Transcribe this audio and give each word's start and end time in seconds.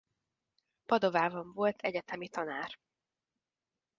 Padovában 0.85 1.51
volt 1.53 1.81
egyetemi 1.81 2.29
tanár. 2.29 2.79